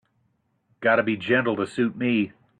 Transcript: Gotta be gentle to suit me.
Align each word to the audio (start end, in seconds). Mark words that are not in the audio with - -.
Gotta 0.79 1.03
be 1.03 1.15
gentle 1.15 1.55
to 1.57 1.67
suit 1.67 1.95
me. 1.95 2.33